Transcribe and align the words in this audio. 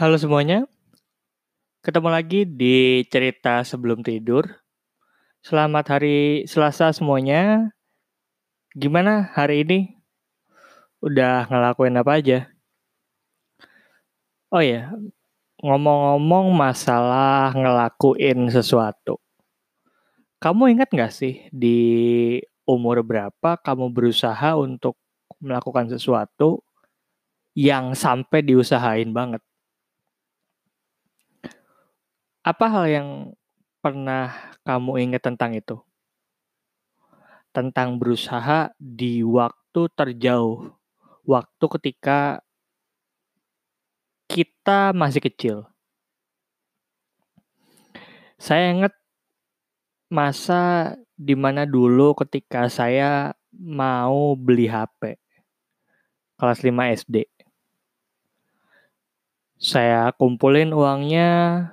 Halo 0.00 0.16
semuanya, 0.16 0.64
ketemu 1.84 2.08
lagi 2.08 2.48
di 2.48 3.04
cerita 3.12 3.60
sebelum 3.60 4.00
tidur. 4.00 4.48
Selamat 5.44 5.92
hari 5.92 6.48
Selasa 6.48 6.88
semuanya. 6.96 7.68
Gimana 8.72 9.28
hari 9.36 9.60
ini? 9.60 10.00
Udah 11.04 11.44
ngelakuin 11.52 12.00
apa 12.00 12.16
aja? 12.16 12.48
Oh 14.48 14.64
ya, 14.64 14.88
ngomong-ngomong 15.60 16.48
masalah 16.48 17.52
ngelakuin 17.52 18.48
sesuatu. 18.48 19.20
Kamu 20.40 20.80
ingat 20.80 20.88
gak 20.96 21.12
sih 21.12 21.44
di 21.52 22.40
umur 22.64 23.04
berapa 23.04 23.60
kamu 23.60 23.92
berusaha 23.92 24.56
untuk 24.56 24.96
melakukan 25.44 25.92
sesuatu 25.92 26.64
yang 27.52 27.92
sampai 27.92 28.40
diusahain 28.40 29.12
banget? 29.12 29.44
Apa 32.40 32.72
hal 32.72 32.84
yang 32.88 33.08
pernah 33.84 34.32
kamu 34.64 34.96
ingat 35.04 35.28
tentang 35.28 35.52
itu? 35.52 35.76
Tentang 37.52 38.00
berusaha 38.00 38.72
di 38.80 39.20
waktu 39.20 39.92
terjauh. 39.92 40.72
Waktu 41.28 41.64
ketika 41.76 42.40
kita 44.24 44.96
masih 44.96 45.20
kecil. 45.20 45.56
Saya 48.40 48.72
ingat 48.72 48.96
masa 50.08 50.96
di 51.12 51.36
mana 51.36 51.68
dulu 51.68 52.16
ketika 52.24 52.72
saya 52.72 53.36
mau 53.52 54.32
beli 54.32 54.64
HP. 54.64 55.20
Kelas 56.40 56.64
5 56.64 56.72
SD. 57.04 57.28
Saya 59.60 60.08
kumpulin 60.16 60.72
uangnya 60.72 61.68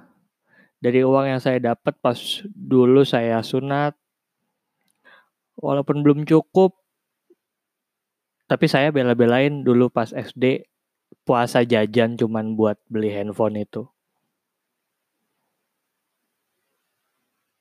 dari 0.88 1.04
uang 1.04 1.36
yang 1.36 1.42
saya 1.44 1.60
dapat 1.60 2.00
pas 2.00 2.16
dulu 2.48 3.04
saya 3.04 3.44
sunat 3.44 3.92
walaupun 5.60 6.00
belum 6.00 6.24
cukup 6.24 6.80
tapi 8.48 8.72
saya 8.72 8.96
bela-belain 8.96 9.68
dulu 9.68 9.92
pas 9.92 10.16
SD 10.16 10.64
puasa 11.28 11.68
jajan 11.68 12.16
cuman 12.16 12.56
buat 12.56 12.80
beli 12.88 13.12
handphone 13.12 13.60
itu. 13.60 13.84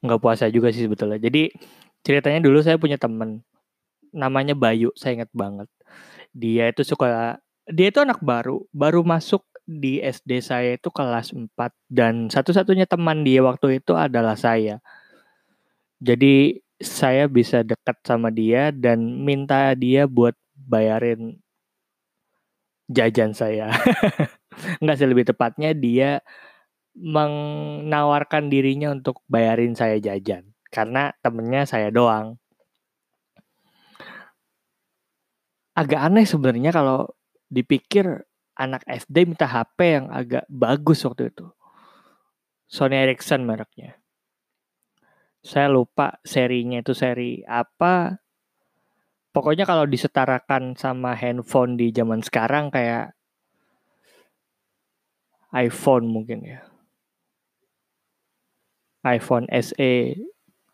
Nggak 0.06 0.22
puasa 0.22 0.46
juga 0.46 0.70
sih 0.70 0.86
sebetulnya. 0.86 1.18
Jadi 1.18 1.50
ceritanya 2.06 2.38
dulu 2.38 2.62
saya 2.62 2.78
punya 2.78 2.94
temen 2.94 3.42
namanya 4.14 4.54
Bayu 4.54 4.94
saya 4.94 5.18
ingat 5.18 5.34
banget. 5.34 5.66
Dia 6.30 6.70
itu 6.70 6.86
suka 6.86 7.42
dia 7.66 7.90
itu 7.90 7.98
anak 7.98 8.22
baru 8.22 8.62
baru 8.70 9.02
masuk 9.02 9.42
di 9.66 9.98
SD 9.98 10.38
saya 10.38 10.78
itu 10.78 10.88
kelas 10.94 11.34
4 11.34 11.50
dan 11.90 12.30
satu-satunya 12.30 12.86
teman 12.86 13.26
dia 13.26 13.42
waktu 13.42 13.82
itu 13.82 13.98
adalah 13.98 14.38
saya. 14.38 14.78
Jadi 15.98 16.62
saya 16.78 17.26
bisa 17.26 17.66
dekat 17.66 17.98
sama 18.06 18.30
dia 18.30 18.70
dan 18.70 19.02
minta 19.26 19.74
dia 19.74 20.06
buat 20.06 20.38
bayarin 20.54 21.42
jajan 22.86 23.34
saya. 23.34 23.74
Enggak 24.80 24.96
sih 25.02 25.10
lebih 25.10 25.26
tepatnya 25.26 25.74
dia 25.74 26.22
menawarkan 26.96 28.48
dirinya 28.48 28.88
untuk 28.94 29.20
bayarin 29.28 29.76
saya 29.76 30.00
jajan 30.00 30.56
karena 30.70 31.12
temennya 31.20 31.66
saya 31.66 31.90
doang. 31.90 32.38
Agak 35.76 36.00
aneh 36.08 36.24
sebenarnya 36.24 36.72
kalau 36.72 37.04
dipikir 37.52 38.24
anak 38.56 38.82
SD 38.88 39.28
minta 39.28 39.44
HP 39.44 39.78
yang 40.00 40.06
agak 40.08 40.44
bagus 40.48 41.04
waktu 41.04 41.30
itu. 41.30 41.46
Sony 42.66 42.98
Ericsson 42.98 43.46
mereknya. 43.46 44.00
Saya 45.46 45.70
lupa 45.70 46.18
serinya 46.26 46.82
itu 46.82 46.90
seri 46.90 47.46
apa. 47.46 48.18
Pokoknya 49.30 49.68
kalau 49.68 49.86
disetarakan 49.86 50.74
sama 50.74 51.14
handphone 51.14 51.78
di 51.78 51.94
zaman 51.94 52.24
sekarang 52.24 52.72
kayak 52.72 53.14
iPhone 55.54 56.10
mungkin 56.10 56.42
ya. 56.42 56.60
iPhone 59.06 59.46
SE 59.54 60.18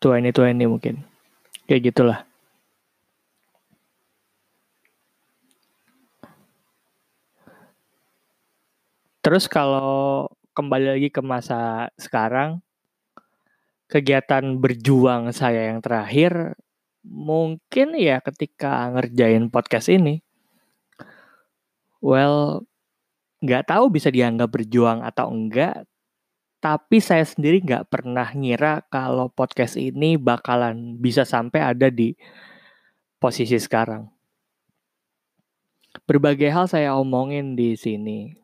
2020 0.01 0.65
mungkin. 0.65 1.05
Kayak 1.69 1.93
gitulah. 1.93 2.19
Terus 9.23 9.47
kalau 9.47 10.27
kembali 10.51 10.99
lagi 10.99 11.07
ke 11.07 11.23
masa 11.23 11.87
sekarang, 11.95 12.59
kegiatan 13.87 14.59
berjuang 14.59 15.31
saya 15.31 15.71
yang 15.71 15.79
terakhir 15.79 16.59
mungkin 17.07 17.95
ya 17.95 18.19
ketika 18.19 18.91
ngerjain 18.91 19.47
podcast 19.47 19.87
ini. 19.87 20.19
Well, 22.03 22.67
nggak 23.39 23.71
tahu 23.71 23.95
bisa 23.95 24.11
dianggap 24.11 24.51
berjuang 24.51 24.99
atau 25.07 25.31
enggak, 25.31 25.87
tapi 26.59 26.99
saya 26.99 27.23
sendiri 27.23 27.63
nggak 27.63 27.87
pernah 27.87 28.27
ngira 28.27 28.83
kalau 28.91 29.31
podcast 29.31 29.79
ini 29.79 30.19
bakalan 30.19 30.99
bisa 30.99 31.23
sampai 31.23 31.63
ada 31.63 31.87
di 31.87 32.11
posisi 33.23 33.55
sekarang. 33.55 34.03
Berbagai 36.03 36.51
hal 36.51 36.67
saya 36.67 36.99
omongin 36.99 37.55
di 37.55 37.79
sini, 37.79 38.42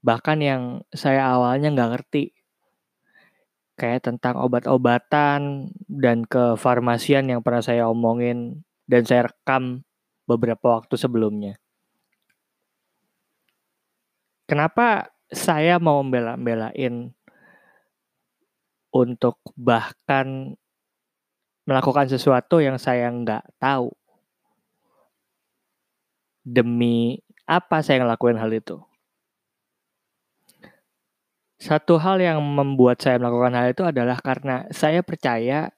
bahkan 0.00 0.38
yang 0.38 0.62
saya 0.94 1.34
awalnya 1.34 1.74
nggak 1.74 1.90
ngerti 1.98 2.38
kayak 3.78 4.02
tentang 4.02 4.34
obat-obatan 4.42 5.70
dan 5.86 6.26
kefarmasian 6.26 7.30
yang 7.30 7.40
pernah 7.46 7.62
saya 7.62 7.86
omongin 7.86 8.66
dan 8.90 9.06
saya 9.06 9.30
rekam 9.30 9.86
beberapa 10.26 10.82
waktu 10.82 10.98
sebelumnya. 10.98 11.54
Kenapa 14.50 15.14
saya 15.30 15.78
mau 15.78 16.02
membela-belain 16.02 17.14
untuk 18.90 19.38
bahkan 19.54 20.56
melakukan 21.68 22.08
sesuatu 22.08 22.64
yang 22.64 22.80
saya 22.80 23.12
nggak 23.12 23.44
tahu 23.60 23.92
demi 26.48 27.20
apa 27.44 27.84
saya 27.84 28.02
ngelakuin 28.02 28.40
hal 28.40 28.48
itu? 28.56 28.87
Satu 31.58 31.98
hal 31.98 32.22
yang 32.22 32.38
membuat 32.38 33.02
saya 33.02 33.18
melakukan 33.18 33.54
hal 33.58 33.66
itu 33.74 33.82
adalah 33.82 34.22
karena 34.22 34.70
saya 34.70 35.02
percaya 35.02 35.74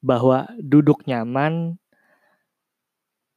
bahwa 0.00 0.48
duduk 0.56 1.04
nyaman 1.04 1.76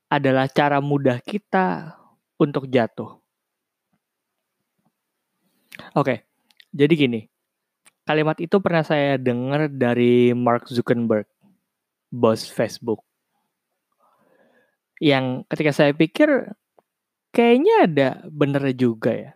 adalah 0.08 0.48
cara 0.48 0.80
mudah 0.80 1.20
kita 1.20 2.00
untuk 2.40 2.72
jatuh. 2.72 3.20
Oke, 6.00 6.24
jadi 6.72 6.94
gini. 6.96 7.28
Kalimat 8.08 8.40
itu 8.40 8.64
pernah 8.64 8.88
saya 8.88 9.20
dengar 9.20 9.68
dari 9.68 10.32
Mark 10.32 10.72
Zuckerberg, 10.72 11.28
bos 12.08 12.48
Facebook. 12.48 13.04
Yang 15.04 15.44
ketika 15.52 15.72
saya 15.76 15.92
pikir 15.92 16.56
kayaknya 17.36 17.76
ada 17.84 18.10
bener 18.32 18.64
juga 18.72 19.12
ya 19.12 19.32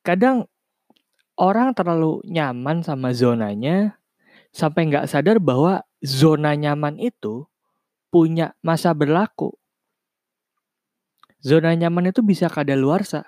kadang 0.00 0.48
orang 1.40 1.72
terlalu 1.72 2.20
nyaman 2.28 2.84
sama 2.84 3.16
zonanya 3.16 3.96
sampai 4.52 4.90
nggak 4.90 5.08
sadar 5.08 5.40
bahwa 5.40 5.80
zona 6.02 6.52
nyaman 6.52 7.00
itu 7.00 7.46
punya 8.10 8.52
masa 8.60 8.90
berlaku. 8.92 9.54
Zona 11.40 11.72
nyaman 11.72 12.12
itu 12.12 12.20
bisa 12.20 12.52
kadaluarsa. 12.52 13.24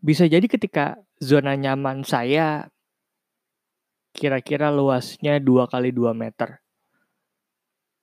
Bisa 0.00 0.28
jadi 0.28 0.44
ketika 0.44 1.00
zona 1.20 1.56
nyaman 1.56 2.04
saya 2.04 2.68
kira-kira 4.12 4.68
luasnya 4.68 5.40
2 5.40 5.70
kali 5.70 5.94
2 5.94 6.12
meter. 6.12 6.60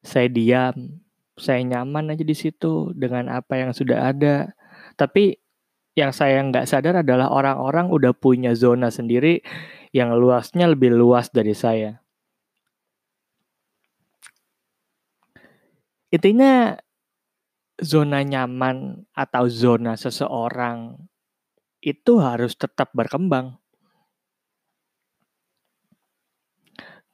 Saya 0.01 0.31
diam, 0.31 1.03
saya 1.35 1.61
nyaman 1.61 2.15
aja 2.15 2.23
di 2.23 2.33
situ 2.33 2.95
dengan 2.95 3.29
apa 3.29 3.59
yang 3.59 3.75
sudah 3.75 4.09
ada. 4.09 4.55
Tapi 4.97 5.37
yang 5.97 6.13
saya 6.13 6.45
nggak 6.45 6.69
sadar 6.69 7.01
adalah 7.01 7.33
orang-orang 7.33 7.89
udah 7.89 8.13
punya 8.13 8.53
zona 8.53 8.93
sendiri 8.93 9.41
yang 9.89 10.13
luasnya 10.13 10.69
lebih 10.69 10.93
luas 10.93 11.33
dari 11.33 11.57
saya. 11.57 11.97
Intinya 16.13 16.77
zona 17.81 18.21
nyaman 18.21 19.09
atau 19.17 19.49
zona 19.49 19.97
seseorang 19.97 21.01
itu 21.81 22.21
harus 22.21 22.53
tetap 22.53 22.93
berkembang. 22.93 23.57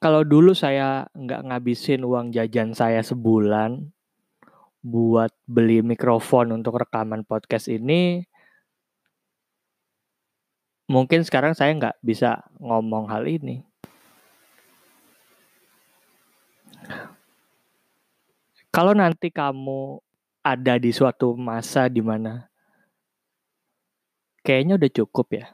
Kalau 0.03 0.27
dulu 0.27 0.51
saya 0.51 1.07
nggak 1.15 1.47
ngabisin 1.47 2.03
uang 2.03 2.35
jajan 2.35 2.75
saya 2.75 3.00
sebulan 3.00 3.95
buat 4.83 5.31
beli 5.47 5.80
mikrofon 5.80 6.51
untuk 6.51 6.83
rekaman 6.83 7.24
podcast 7.24 7.71
ini, 7.71 8.27
mungkin 10.88 11.24
sekarang 11.24 11.56
saya 11.56 11.71
nggak 11.75 11.97
bisa 12.03 12.44
ngomong 12.59 13.07
hal 13.07 13.24
ini. 13.27 13.63
Kalau 18.74 18.97
nanti 18.97 19.30
kamu 19.30 20.01
ada 20.41 20.81
di 20.81 20.89
suatu 20.89 21.38
masa 21.38 21.85
di 21.88 22.01
mana 22.01 22.50
kayaknya 24.41 24.81
udah 24.81 24.91
cukup 24.91 25.27
ya, 25.30 25.45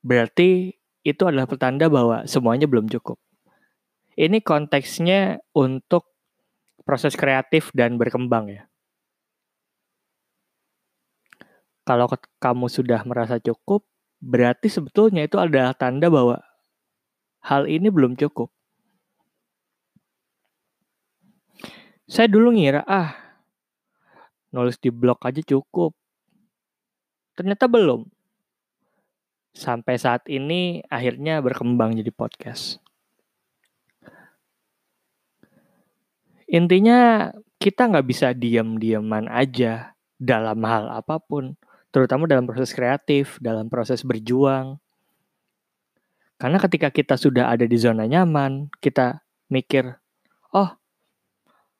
berarti 0.00 0.78
itu 1.02 1.22
adalah 1.26 1.46
pertanda 1.50 1.90
bahwa 1.90 2.22
semuanya 2.26 2.70
belum 2.70 2.86
cukup. 2.86 3.18
Ini 4.16 4.40
konteksnya 4.40 5.42
untuk 5.52 6.16
proses 6.86 7.18
kreatif 7.18 7.74
dan 7.74 7.98
berkembang 7.98 8.48
ya. 8.48 8.62
Kalau 11.86 12.10
kamu 12.42 12.66
sudah 12.66 13.02
merasa 13.06 13.38
cukup, 13.38 13.86
berarti 14.22 14.72
sebetulnya 14.72 15.24
itu 15.24 15.36
adalah 15.36 15.76
tanda 15.76 16.08
bahwa 16.08 16.40
hal 17.44 17.70
ini 17.70 17.88
belum 17.92 18.18
cukup. 18.18 18.50
Saya 22.06 22.30
dulu 22.30 22.54
ngira, 22.54 22.86
ah, 22.86 23.18
nulis 24.54 24.78
di 24.78 24.94
blog 24.94 25.18
aja 25.26 25.42
cukup. 25.42 25.90
Ternyata 27.34 27.66
belum. 27.66 28.06
Sampai 29.56 29.98
saat 29.98 30.28
ini 30.30 30.84
akhirnya 30.86 31.42
berkembang 31.42 31.98
jadi 31.98 32.12
podcast. 32.14 32.78
Intinya 36.46 37.32
kita 37.58 37.90
nggak 37.90 38.06
bisa 38.06 38.30
diam-diaman 38.30 39.26
aja 39.26 39.98
dalam 40.14 40.62
hal 40.62 40.86
apa 40.86 41.18
pun, 41.18 41.58
terutama 41.96 42.28
dalam 42.28 42.44
proses 42.44 42.76
kreatif, 42.76 43.40
dalam 43.40 43.72
proses 43.72 44.04
berjuang. 44.04 44.76
Karena 46.36 46.60
ketika 46.60 46.92
kita 46.92 47.16
sudah 47.16 47.48
ada 47.48 47.64
di 47.64 47.80
zona 47.80 48.04
nyaman, 48.04 48.68
kita 48.84 49.24
mikir, 49.48 49.88
oh, 50.52 50.68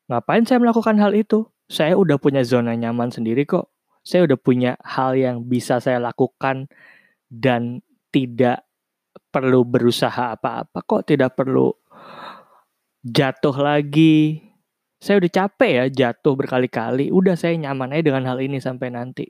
ngapain 0.09 0.49
saya 0.49 0.57
melakukan 0.57 0.97
hal 0.97 1.13
itu? 1.13 1.45
Saya 1.69 1.93
udah 2.01 2.17
punya 2.17 2.41
zona 2.41 2.73
nyaman 2.73 3.13
sendiri 3.13 3.45
kok 3.45 3.77
saya 4.07 4.23
udah 4.23 4.39
punya 4.39 4.79
hal 4.87 5.19
yang 5.19 5.43
bisa 5.43 5.83
saya 5.83 5.99
lakukan 5.99 6.71
dan 7.27 7.83
tidak 8.15 8.63
perlu 9.35 9.67
berusaha 9.67 10.39
apa-apa 10.39 10.79
kok 10.87 11.11
tidak 11.11 11.35
perlu 11.35 11.75
jatuh 13.03 13.57
lagi 13.59 14.47
saya 15.03 15.19
udah 15.19 15.31
capek 15.35 15.73
ya 15.75 15.85
jatuh 15.91 16.39
berkali-kali 16.39 17.11
udah 17.11 17.35
saya 17.35 17.59
nyaman 17.59 17.99
aja 17.99 18.15
dengan 18.15 18.31
hal 18.31 18.39
ini 18.39 18.63
sampai 18.63 18.95
nanti 18.95 19.27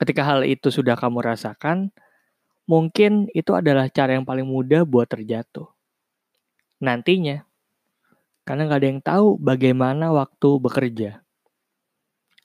ketika 0.00 0.24
hal 0.24 0.42
itu 0.48 0.72
sudah 0.72 0.96
kamu 0.96 1.20
rasakan 1.20 1.92
mungkin 2.64 3.28
itu 3.36 3.52
adalah 3.52 3.86
cara 3.92 4.16
yang 4.16 4.24
paling 4.24 4.48
mudah 4.48 4.88
buat 4.88 5.06
terjatuh 5.06 5.68
nantinya 6.80 7.44
karena 8.48 8.66
nggak 8.66 8.80
ada 8.80 8.88
yang 8.88 9.02
tahu 9.04 9.26
bagaimana 9.36 10.10
waktu 10.10 10.48
bekerja 10.58 11.20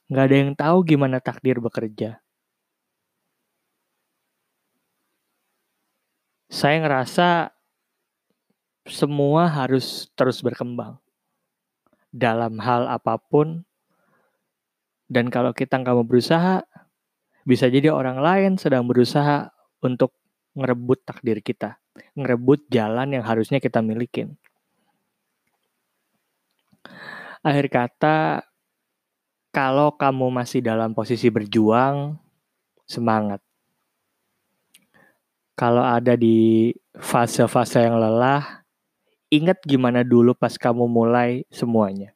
Nggak 0.06 0.24
ada 0.30 0.36
yang 0.38 0.52
tahu 0.54 0.76
gimana 0.86 1.18
takdir 1.18 1.58
bekerja. 1.58 2.22
Saya 6.46 6.78
ngerasa 6.78 7.50
semua 8.86 9.50
harus 9.50 10.06
terus 10.14 10.38
berkembang 10.46 11.02
dalam 12.14 12.62
hal 12.62 12.86
apa 12.86 13.18
pun. 13.18 13.66
Dan 15.10 15.26
kalau 15.26 15.50
kita 15.50 15.82
nggak 15.82 15.94
mau 15.98 16.06
berusaha, 16.06 16.62
bisa 17.46 17.70
jadi 17.70 17.94
orang 17.94 18.18
lain 18.18 18.52
sedang 18.58 18.90
berusaha 18.90 19.54
untuk 19.78 20.18
ngerebut 20.58 21.06
takdir 21.06 21.38
kita, 21.38 21.78
ngerebut 22.18 22.66
jalan 22.66 23.14
yang 23.14 23.22
harusnya 23.22 23.62
kita 23.62 23.78
milikin. 23.78 24.34
Akhir 27.46 27.70
kata, 27.70 28.42
kalau 29.54 29.94
kamu 29.94 30.26
masih 30.34 30.58
dalam 30.58 30.90
posisi 30.90 31.30
berjuang, 31.30 32.18
semangat. 32.82 33.38
Kalau 35.54 35.86
ada 35.86 36.18
di 36.18 36.74
fase-fase 36.98 37.86
yang 37.86 38.02
lelah, 38.02 38.66
ingat 39.30 39.62
gimana 39.62 40.02
dulu 40.02 40.34
pas 40.34 40.58
kamu 40.58 40.84
mulai 40.90 41.46
semuanya. 41.48 42.12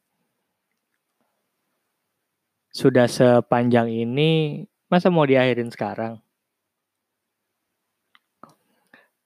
Sudah 2.69 3.07
sepanjang 3.07 3.87
ini, 3.89 4.63
masa 4.91 5.07
mau 5.07 5.23
diakhirin 5.23 5.71
sekarang? 5.71 6.19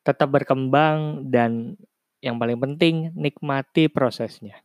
Tetap 0.05 0.29
berkembang 0.29 1.25
dan 1.25 1.73
yang 2.21 2.37
paling 2.37 2.61
penting 2.61 3.09
nikmati 3.17 3.89
prosesnya. 3.89 4.61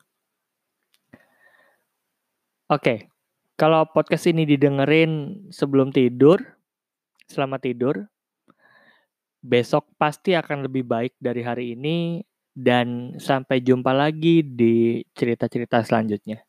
Oke, 2.69 3.09
kalau 3.57 3.89
podcast 3.89 4.29
ini 4.29 4.45
didengerin 4.45 5.45
sebelum 5.49 5.89
tidur, 5.91 6.39
selamat 7.27 7.61
tidur. 7.65 7.95
Besok 9.41 9.89
pasti 9.97 10.37
akan 10.37 10.69
lebih 10.69 10.85
baik 10.85 11.17
dari 11.17 11.41
hari 11.41 11.73
ini 11.73 12.21
dan 12.53 13.17
sampai 13.17 13.65
jumpa 13.65 13.97
lagi 13.97 14.45
di 14.45 15.01
cerita-cerita 15.17 15.81
selanjutnya. 15.81 16.45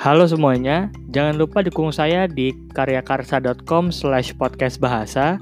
Halo 0.00 0.24
semuanya, 0.24 0.88
jangan 1.12 1.36
lupa 1.36 1.60
dukung 1.60 1.92
saya 1.92 2.24
di 2.24 2.56
karyakarsa.com 2.72 3.92
slash 3.92 4.32
podcast 4.32 4.80
bahasa. 4.80 5.36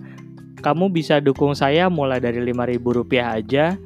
Kamu 0.58 0.90
bisa 0.90 1.22
dukung 1.22 1.54
saya 1.54 1.86
mulai 1.86 2.18
dari 2.18 2.42
Rp5.000 2.42 3.22
aja 3.22 3.78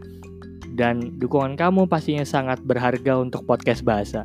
dan 0.72 1.12
dukungan 1.20 1.60
kamu 1.60 1.84
pastinya 1.84 2.24
sangat 2.24 2.64
berharga 2.64 3.20
untuk 3.20 3.44
podcast 3.44 3.84
bahasa. 3.84 4.24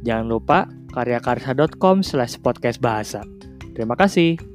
Jangan 0.00 0.32
lupa 0.32 0.64
karyakarsa.com 0.96 2.00
slash 2.00 2.40
podcast 2.40 2.80
bahasa. 2.80 3.20
Terima 3.76 3.92
kasih. 3.92 4.51